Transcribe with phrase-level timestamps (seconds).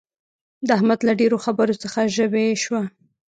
[0.67, 2.81] د احمد له ډېرو خبرو څخه ژبۍ شوه.